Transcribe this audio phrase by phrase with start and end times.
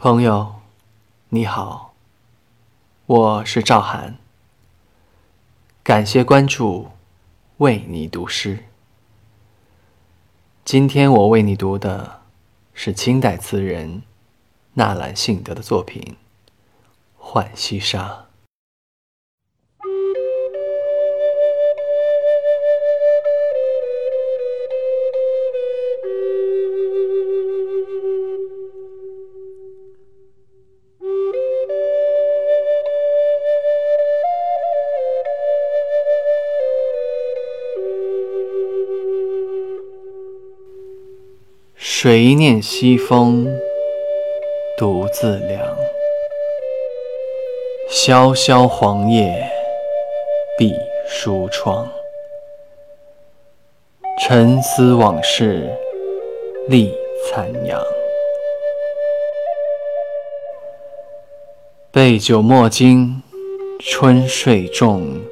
[0.00, 0.60] 朋友，
[1.30, 1.92] 你好，
[3.06, 4.16] 我是赵涵。
[5.82, 6.90] 感谢关注，
[7.56, 8.66] 为你读诗。
[10.64, 12.22] 今天我为你读的
[12.72, 14.04] 是清代词人
[14.74, 16.16] 纳兰性德的作品
[17.32, 18.08] 《浣溪沙》。
[41.90, 43.48] 谁念西风
[44.76, 45.76] 独自凉？
[47.88, 49.50] 萧萧黄叶
[50.58, 50.74] 闭
[51.08, 51.90] 疏窗。
[54.20, 55.66] 沉思往事
[56.68, 56.94] 立
[57.26, 57.82] 残阳。
[61.90, 63.22] 杯酒莫惊
[63.80, 65.22] 春睡重，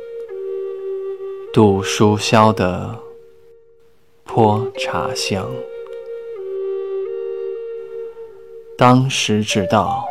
[1.53, 2.97] 读书消得
[4.25, 5.47] 泼茶香。
[8.79, 10.05] 当时之道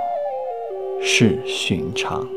[0.99, 2.27] 是寻常。